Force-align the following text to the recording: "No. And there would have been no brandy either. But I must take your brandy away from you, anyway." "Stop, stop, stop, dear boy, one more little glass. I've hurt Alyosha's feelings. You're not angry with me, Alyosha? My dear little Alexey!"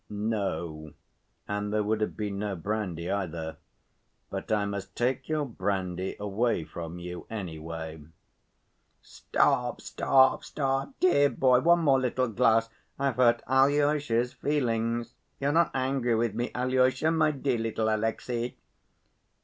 "No. 0.09 0.93
And 1.47 1.71
there 1.71 1.83
would 1.83 2.01
have 2.01 2.17
been 2.17 2.39
no 2.39 2.55
brandy 2.55 3.11
either. 3.11 3.57
But 4.31 4.51
I 4.51 4.65
must 4.65 4.95
take 4.95 5.29
your 5.29 5.45
brandy 5.45 6.15
away 6.19 6.63
from 6.63 6.97
you, 6.97 7.27
anyway." 7.29 8.01
"Stop, 9.03 9.79
stop, 9.79 10.43
stop, 10.43 10.99
dear 10.99 11.29
boy, 11.29 11.59
one 11.59 11.81
more 11.83 11.99
little 11.99 12.29
glass. 12.29 12.67
I've 12.97 13.17
hurt 13.17 13.43
Alyosha's 13.47 14.33
feelings. 14.33 15.13
You're 15.39 15.51
not 15.51 15.69
angry 15.75 16.15
with 16.15 16.33
me, 16.33 16.49
Alyosha? 16.55 17.11
My 17.11 17.29
dear 17.29 17.59
little 17.59 17.87
Alexey!" 17.87 18.57